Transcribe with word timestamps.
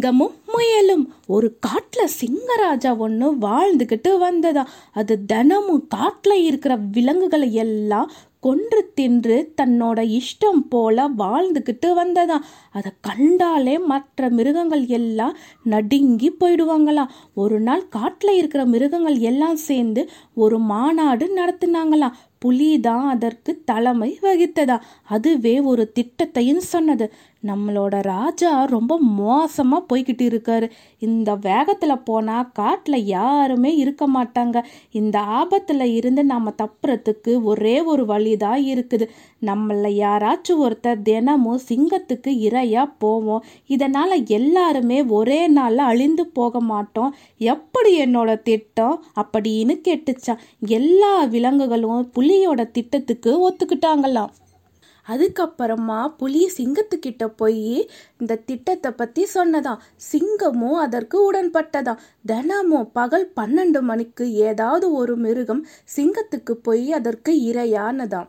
లింగము 0.00 0.26
புயலும். 0.60 1.04
ஒரு 1.26 1.56
காட்டில் 1.60 2.14
சிங்கராஜா 2.20 2.96
ஒன்று 2.96 3.34
வாழ்ந்துக்கிட்டு 3.34 4.18
வந்ததா. 4.18 4.64
அது 4.92 5.24
தினமும் 5.24 5.86
காட்டில் 5.88 6.42
இருக்கிற 6.42 6.76
விலங்குகளை 6.76 7.54
எல்லாம் 7.54 8.10
கொன்று 8.40 8.92
தின்று 8.94 9.52
தன்னோட 9.62 10.18
இஷ்டம் 10.18 10.60
போல 10.68 11.08
வாழ்ந்துக்கிட்டு 11.08 11.88
வந்ததா. 11.94 12.42
அதை 12.70 12.92
கண்டாலே 13.00 13.78
மற்ற 13.78 14.28
மிருகங்கள் 14.28 14.86
எல்லாம் 14.86 15.36
நடுங்கி 15.64 16.36
போயிடுவாங்களாம் 16.40 17.12
ஒரு 17.34 17.60
நாள் 17.60 17.88
காட்டில் 17.88 18.36
இருக்கிற 18.36 18.64
மிருகங்கள் 18.64 19.18
எல்லாம் 19.18 19.56
சேர்ந்து 19.56 20.08
ஒரு 20.34 20.58
மாநாடு 20.58 21.26
நடத்தினாங்களாம் 21.36 22.18
புலி 22.38 22.80
தான் 22.80 23.08
அதற்கு 23.08 23.62
தலைமை 23.64 24.18
வகித்ததா. 24.22 24.80
அதுவே 25.08 25.60
ஒரு 25.60 25.92
திட்டத்தையும் 25.94 26.64
சொன்னது. 26.74 27.12
நம்மளோட 27.46 28.02
ராஜா 28.02 28.64
ரொம்ப 28.64 28.98
மோசமாக 28.98 29.84
போய்கிட்டு 29.90 30.24
இருக்காரு. 30.50 30.70
இந்த 30.98 31.34
வேகத்தில் 31.34 32.04
போனால் 32.04 32.48
காட்டில் 32.52 33.04
யாருமே 33.04 33.76
இருக்க 33.76 34.08
மாட்டாங்க. 34.08 34.64
இந்த 34.90 35.18
ஆபத்தில் 35.20 35.80
இருந்து 35.80 36.24
நம்ம 36.24 36.52
தப்புறதுக்கு 36.62 37.42
ஒரே 37.42 37.80
ஒரு 37.82 38.04
வழி 38.06 38.36
தான் 38.36 38.62
இருக்குது. 38.62 39.08
நம்மள 39.46 39.88
யாராச்சும் 40.02 40.60
ஒருத்தர் 40.60 41.02
தினமும் 41.02 41.60
சிங்கத்துக்கு 41.68 42.32
இரையாக 42.48 42.94
போவோம். 42.98 43.44
இதனால் 43.66 44.26
எல்லாருமே 44.26 45.04
ஒரே 45.04 45.46
நாளில் 45.46 45.78
அழிந்து 45.78 46.26
போக 46.26 46.60
மாட்டோம். 46.60 47.14
எப்படி 47.38 48.04
என்னோட 48.04 48.42
திட்டம்? 48.42 49.04
அப்படின்னு 49.16 49.74
கேட்டுச்சான் 49.88 50.38
எல்லா 50.66 51.24
விலங்குகளும் 51.24 52.10
புலியோட 52.14 52.70
திட்டத்துக்கு 52.70 53.32
ஒத்துக்கிட்டாங்களாம். 53.48 54.32
அதுக்கப்புறமா 55.12 56.00
புலி 56.16 56.42
சிங்கத்துக்கிட்ட 56.56 57.24
போய் 57.36 57.90
இந்த 58.18 58.40
திட்டத்தை 58.48 58.90
பற்றி 58.92 59.22
சொன்னதாம். 59.34 59.80
சிங்கமும் 60.12 60.80
அதற்கு 60.84 61.18
உடன்பட்டதாம். 61.28 62.02
தினமும் 62.26 62.90
பகல் 62.92 63.28
பன்னெண்டு 63.36 63.80
மணிக்கு 63.80 64.26
ஏதாவது 64.48 64.88
ஒரு 64.92 65.16
மிருகம் 65.16 65.62
சிங்கத்துக்கு 65.96 66.54
போய் 66.62 66.86
அதற்கு 66.92 67.32
இரையானதாம். 67.52 68.28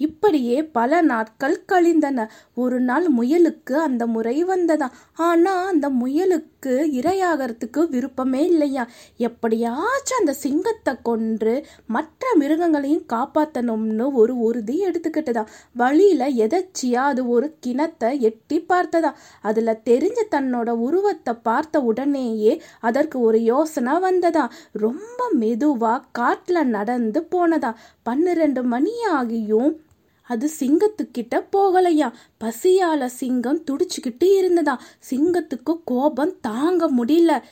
இப்படியே 0.00 0.56
பல 0.76 1.00
நாட்கள் 1.02 1.56
கழிந்தன. 1.66 2.26
ஒரு 2.54 2.78
நாள் 2.80 3.06
முயலுக்கு 3.08 3.74
அந்த 3.78 4.02
முறை 4.06 4.36
வந்ததாம். 4.44 4.96
ஆனா 5.26 5.52
அந்த 5.66 5.86
முயலுக்கு 5.90 6.57
இரையாகிறதுக்கு 6.66 7.88
விருப்பமே 7.88 8.46
இல்லையா? 8.46 8.88
எப்படியாச்சும் 9.16 10.18
அந்த 10.18 10.32
சிங்கத்தை 10.32 10.94
கொன்று 11.02 11.66
மற்ற 11.86 12.32
மிருகங்களையும் 12.38 13.06
காப்பாற்றணும்னு 13.12 14.12
ஒரு 14.12 14.38
உறுதி 14.38 14.86
எடுத்துக்கிட்டதா? 14.86 15.46
வழியில் 15.72 16.36
எதச்சியா 16.46 16.94
அது 16.94 17.28
ஒரு 17.28 17.56
கிணத்தை 17.66 18.20
எட்டி 18.20 18.64
பார்த்ததா? 18.68 19.12
அதில் 19.42 19.80
தெரிஞ்ச 19.84 20.26
தன்னோட 20.30 20.68
உருவத்தை 20.70 21.34
பார்த்த 21.42 21.80
உடனேயே 21.80 22.62
அதற்கு 22.80 23.20
ஒரு 23.20 23.42
யோசனை 23.42 23.98
வந்ததா? 23.98 24.50
ரொம்ப 24.72 25.28
மெதுவாக 25.32 26.04
காட்டில் 26.12 26.66
நடந்து 26.66 27.28
போனதா? 27.30 27.74
பன்னிரண்டு 28.02 28.62
மணி 28.62 28.92
ஆகியும் 29.12 29.86
அது 30.28 30.50
சிங்கத்துக்கிட்ட 30.60 31.46
போகலையா? 31.56 32.12
பசியால 32.44 33.06
சிங்கம் 33.06 33.64
துடிச்சுக்கிட்டு 33.70 34.24
இருந்ததா? 34.24 34.80
சிங்கத்துக்கு 35.10 35.80
கோபம் 35.84 36.40
தாங்க 36.40 36.90
முடியல. 36.90 37.42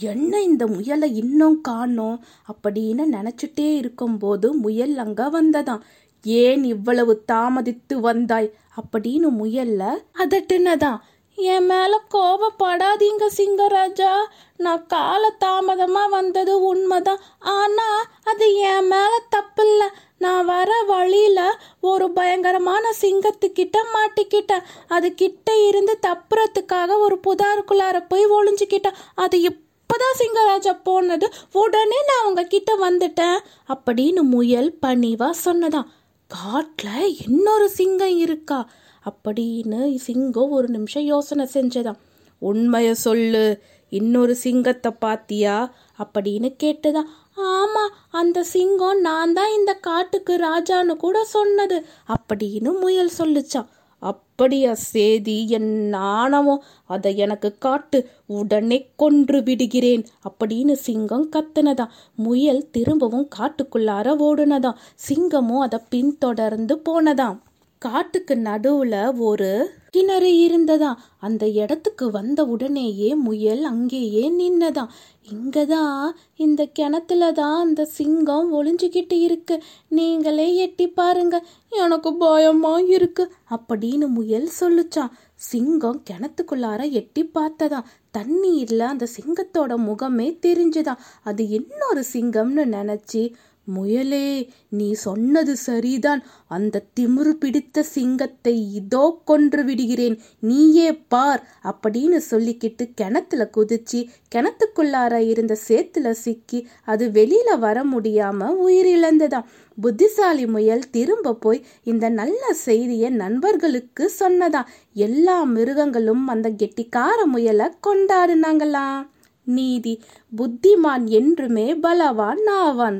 என்ன 0.00 0.42
இந்த 0.42 0.66
முயலை 0.66 1.16
இன்னும் 1.16 1.60
காணோம்? 1.60 2.24
அப்படின்னு 2.52 3.02
நினைச்சிட்டே 3.12 3.76
இருக்கும்போது 3.76 4.54
முயல் 4.54 4.96
அங்க 4.96 5.42
வந்ததாம். 5.42 5.80
ஏன் 6.22 6.64
இவ்வளவு 6.64 7.24
தாமதித்து 7.32 7.94
வந்தாய்? 7.94 8.52
அப்படின்னு 8.76 9.28
முயல்ல 9.42 10.02
அதட்டுனதான் 10.18 10.98
என் 11.36 11.66
மேல 11.66 12.00
கோபப்படாதீங்க 12.14 13.28
சிங்கராஜா. 13.36 14.16
நான் 14.56 14.86
கால 14.86 15.36
தாமதமா 15.44 16.08
வந்தது 16.10 16.62
உண்மைதான். 16.62 17.18
ஆனா 17.38 18.10
அது 18.24 18.54
என் 18.54 18.82
மேல 18.82 19.22
தப்பில்லை. 19.36 19.88
நான் 20.20 20.44
வர 20.44 20.84
வழியில் 20.86 21.52
ஒரு 21.80 22.10
பயங்கரமான 22.10 22.90
சிங்கத்துக்கிட்ட 23.00 23.76
மாட்டிக்கிட்டேன். 23.94 24.62
அது 24.88 25.14
கிட்ட 25.14 25.66
இருந்து 25.66 25.98
தப்புறத்துக்காக 26.06 26.98
ஒரு 26.98 27.20
புதாருக்குள்ளார 27.26 28.04
போய் 28.08 28.26
ஒளிஞ்சுக்கிட்டேன். 28.26 28.94
அது 29.14 29.38
இப்போதான் 29.38 30.18
சிங்கராஜா 30.18 30.80
போனது. 30.82 31.32
உடனே 31.52 31.96
நான் 32.06 32.20
அவங்க 32.22 32.44
கிட்ட 32.44 32.90
வந்துட்டேன். 32.90 33.38
அப்படின்னு 33.68 34.20
முயல் 34.20 34.78
பணிவா 34.86 35.30
சொன்னதான். 35.44 35.92
காட்டில் 36.26 37.16
இன்னொரு 37.26 37.68
சிங்கம் 37.68 38.18
இருக்கா? 38.18 38.70
அப்படின்னு 39.10 39.96
சிங்கம் 39.96 40.50
ஒரு 40.50 40.68
நிமிஷம் 40.68 41.02
யோசனை 41.02 41.48
செஞ்சதான். 41.52 41.96
உண்மையை 42.38 42.94
சொல்லு 42.94 43.62
இன்னொரு 43.90 44.34
சிங்கத்தை 44.34 44.92
பாத்தியா? 44.92 45.74
அப்படின்னு 45.98 46.56
கேட்டுதான். 46.62 47.10
ஆமா 47.40 47.84
அந்த 48.10 48.42
சிங்கம் 48.42 49.00
நான் 49.00 49.32
தான் 49.32 49.52
இந்த 49.58 49.74
காட்டுக்கு 49.74 50.36
ராஜான்னு 50.36 50.96
கூட 50.96 51.24
சொன்னது. 51.24 51.86
அப்படின்னு 52.08 52.80
முயல் 52.80 53.18
சொல்லுச்சான் 53.18 53.68
அப்படியா 54.02 54.74
சேதி 54.74 55.48
என் 55.48 55.92
ஆணவம் 55.92 56.62
அதை 56.86 57.16
எனக்கு 57.16 57.58
காட்டு 57.58 58.10
உடனே 58.26 58.90
கொன்று 58.96 59.42
விடுகிறேன் 59.42 60.04
அப்படின்னு 60.28 60.72
சிங்கம் 60.72 61.28
கத்துனதா 61.36 61.86
முயல் 62.14 62.70
திரும்பவும் 62.70 63.28
காட்டுக்குள்ளார 63.38 64.14
ஓடுனதாம். 64.28 64.80
சிங்கமும் 65.08 65.58
அதை 65.58 65.78
பின்தொடர்ந்து 65.88 66.76
போனதாம். 66.88 67.38
காட்டுக்கு 67.80 68.34
நடுவுல 68.34 69.18
ஒரு 69.18 69.70
கிணறு 69.90 70.38
இருந்ததா 70.38 71.00
அந்த 71.18 71.48
இடத்துக்கு 71.48 72.10
வந்த 72.10 72.44
உடனேயே 72.44 73.14
முயல் 73.14 73.62
அங்கேயே 73.64 74.30
நின்னதாம். 74.30 74.88
இங்கதான் 75.30 76.10
இந்த 76.36 76.66
கிணத்துல 76.66 77.32
தான் 77.32 77.60
அந்த 77.60 77.84
சிங்கம் 77.84 78.52
ஒளிஞ்சுக்கிட்டு 78.54 79.12
இருக்கு. 79.12 79.62
நீங்களே 79.88 80.56
எட்டி 80.56 80.88
பாருங்க 80.88 81.46
எனக்கு 81.70 82.16
பயமா 82.16 82.78
இருக்கு 82.78 83.32
அப்படின்னு 83.50 84.08
முயல் 84.08 84.50
சொல்லுச்சான் 84.60 85.10
சிங்கம் 85.34 86.02
கிணத்துக்குள்ளார 86.10 86.90
எட்டி 86.90 87.30
பார்த்ததாம். 87.34 87.88
தண்ணீர்ல 88.18 88.78
அந்த 88.78 89.06
சிங்கத்தோட 89.16 89.72
முகமே 89.78 90.38
தெரிஞ்சுதான் 90.46 90.98
அது 91.22 91.48
இன்னொரு 91.48 92.04
சிங்கம்னு 92.12 92.66
நினைச்சு 92.76 93.32
முயலே 93.76 94.26
நீ 94.68 94.88
சொன்னது 94.92 95.56
சரிதான். 95.56 96.22
அந்த 96.48 96.82
திமிரு 97.00 97.32
பிடித்த 97.42 97.82
சிங்கத்தை 97.82 98.54
இதோ 98.74 99.04
கொன்று 99.24 99.64
விடுகிறேன். 99.64 100.16
நீயே 100.40 100.88
பார் 101.14 101.42
அப்படின்னு 101.64 102.20
சொல்லிக்கிட்டு 102.30 102.86
கிணத்துல 102.94 103.48
குதிச்சு 103.56 104.00
கிணத்துக்குள்ளார 104.34 105.14
இருந்த 105.32 105.56
சேத்துல 105.68 106.10
சிக்கி 106.24 106.60
அது 106.84 107.06
வெளியில 107.08 107.58
வர 107.58 107.84
முடியாம 107.84 108.50
உயிரிழந்ததாம். 108.66 109.48
புத்திசாலி 109.78 110.46
முயல் 110.46 110.90
திரும்ப 110.90 111.34
போய் 111.34 111.64
இந்த 111.84 112.06
நல்ல 112.08 112.52
செய்தியை 112.52 113.10
நண்பர்களுக்கு 113.10 114.04
சொன்னதா 114.18 114.62
எல்லா 114.92 115.36
மிருகங்களும் 115.54 116.26
அந்த 116.26 116.48
கெட்டிக்கார 116.50 117.18
முயலை 117.24 117.66
கொண்டாடினாங்களாம். 117.86 119.06
நீதி 119.46 119.94
புத்திமான் 120.36 121.04
என்றுமே 121.18 121.68
பலவான் 121.74 122.44
ஆவான். 122.58 122.98